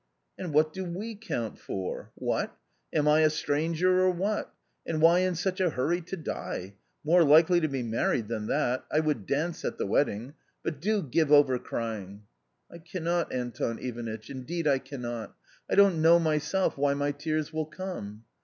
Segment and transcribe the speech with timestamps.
[0.35, 2.11] "And what do we count for?
[2.15, 2.57] What?
[2.91, 4.51] Am la stranger or what?
[4.83, 6.73] And why in such a hurry to die?
[7.03, 10.33] More likely to be married than that— I would dance at the wedding.
[10.63, 12.23] But do give over crying."
[12.71, 15.35] "I cannot, Anton Ivanitch, indeed I cannot;
[15.69, 18.23] I don't know myself why my tears will come."